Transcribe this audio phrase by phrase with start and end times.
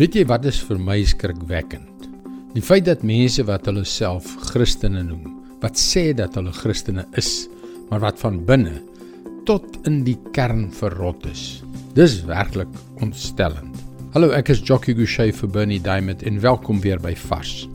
[0.00, 2.06] Weet jy wat is vir my skrikwekkend?
[2.54, 7.44] Die feit dat mense wat hulle self Christene noem, wat sê dat hulle Christene is,
[7.90, 8.78] maar wat van binne
[9.44, 11.60] tot in die kern verrot is.
[11.92, 12.72] Dis werklik
[13.04, 13.76] ontstellend.
[14.16, 17.66] Hallo, ek is Jockey Gouchee vir Bernie Diamond en welkom weer by Vars.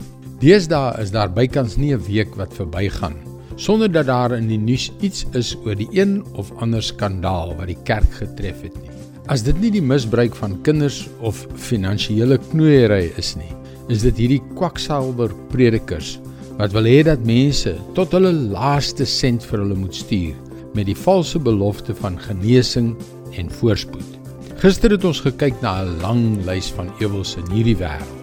[0.42, 3.14] Deesdae is daar bykans nie 'n week wat verbygaan
[3.58, 7.66] sonder dat daar in die nuus iets is oor die een of ander skandaal wat
[7.66, 8.90] die kerk getref het nie.
[9.28, 13.50] As dit nie die misbruik van kinders of finansiële knoeiery is nie,
[13.92, 16.14] is dit hierdie kwaksalwer predikers
[16.56, 20.32] wat wil hê dat mense tot hulle laaste sent vir hulle moet stuur
[20.72, 22.94] met die valse belofte van genesing
[23.36, 24.16] en voorspoed.
[24.64, 28.16] Gister het ons gekyk na 'n lang lys van ewels in hierdie wêreld.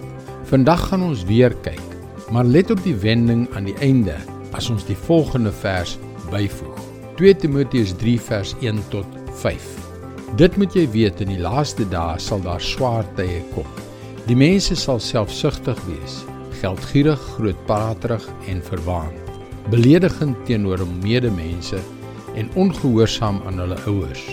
[0.50, 1.88] Vandag gaan ons weer kyk,
[2.32, 4.18] maar let op die wending aan die einde
[4.54, 5.98] as ons die volgende vers
[6.32, 6.78] byvoeg.
[7.18, 9.06] 2 Timoteus 3 vers 1 tot
[9.38, 9.85] 5.
[10.36, 13.68] Dit moet jy weet in die laaste dae sal daar swaar tye kom.
[14.28, 16.18] Die mense sal selfsugtig wees,
[16.60, 19.32] geldgierig, grootpraterig en verwaand,
[19.72, 21.80] beledigend teenoor medemense
[22.36, 24.28] en ongehoorsaam aan hulle ouers,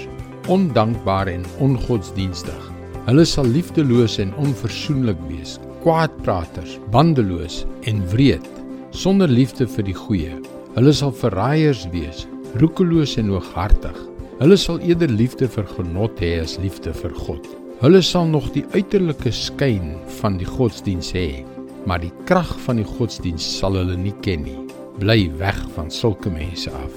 [0.50, 2.70] ondankbaar en ongodsdienstig.
[3.06, 8.50] Hulle sal liefdeloos en onversoenlik wees, kwaadpraters, bandeloos en wreed,
[8.90, 10.34] sonder liefde vir die goeie.
[10.74, 12.26] Hulle sal verraaiers wees,
[12.58, 14.08] roekeloos en hooghartig
[14.42, 17.44] Hulle sal eerder liefde vir genot hê as liefde vir God.
[17.78, 21.44] Hulle sal nog die uiterlike skyn van die godsdiens hê,
[21.86, 24.56] maar die krag van die godsdiens sal hulle nie ken nie.
[24.98, 26.96] Bly weg van sulke mense af.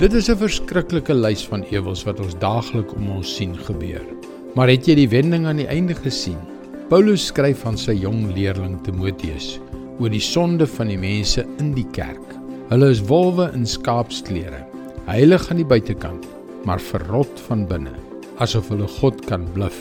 [0.00, 4.06] Dit is 'n verskriklike lys van ewels wat ons daagliks om ons sien gebeur.
[4.54, 6.40] Maar het jy die wending aan die einde gesien?
[6.88, 9.60] Paulus skryf van sy jong leerling Timoteus
[10.00, 12.24] oor die sonde van die mense in die kerk.
[12.70, 14.64] Hulle is wolwe in skaapsklere,
[15.06, 16.35] heilig aan die buitekant,
[16.66, 17.94] maar verrot van binne,
[18.42, 19.78] asof hulle God kan bluf.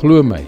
[0.00, 0.40] Glo my,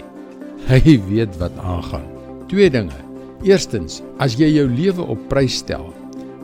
[0.65, 2.07] hy weet wat aangaan.
[2.49, 2.97] Twee dinge.
[3.45, 5.91] Eerstens, as jy jou lewe op prys stel,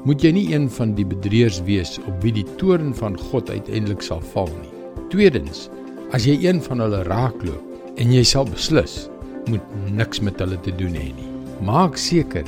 [0.05, 4.05] moet jy nie een van die bedrieërs wees op wie die toorn van God uiteindelik
[4.05, 4.73] sal val nie.
[5.13, 5.69] Tweedens,
[6.13, 9.07] as jy een van hulle raakloop en jy sal beslis
[9.49, 11.29] moet niks met hulle te doen hê nie.
[11.65, 12.45] Maak seker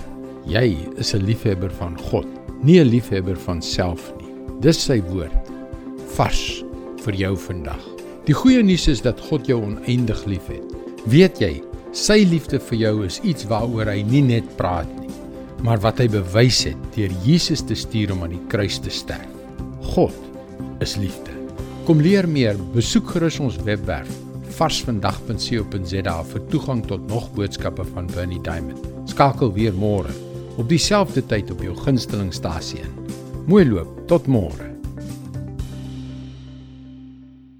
[0.50, 2.28] jy is 'n liefhebber van God,
[2.62, 4.30] nie 'n liefhebber van self nie.
[4.62, 5.50] Dis sy woord.
[6.16, 6.64] Vars
[7.06, 7.84] vir jou vandag.
[8.28, 10.64] Die goeie nuus is dat God jou oneindig liefhet.
[11.12, 11.58] Weet jy,
[11.92, 15.12] sy liefde vir jou is iets waaroor hy nie net praat nie,
[15.64, 19.30] maar wat hy bewys het deur Jesus te stuur om aan die kruis te sterf.
[19.94, 20.16] God
[20.84, 21.36] is liefde.
[21.84, 24.12] Kom leer meer, besoek gerus ons webwerf
[24.54, 28.80] varsvandag.co.za vir toegang tot nog boodskappe van Bernie Diamond.
[29.10, 30.14] Skakel weer môre
[30.62, 32.94] op dieselfde tyd op jou gunstelingstasie in.
[33.50, 34.73] Mooi loop, tot môre.